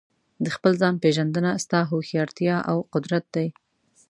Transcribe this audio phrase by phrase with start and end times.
[0.43, 3.47] د خپل ځان پېژندنه ستا هوښیارتیا او قدرت دی.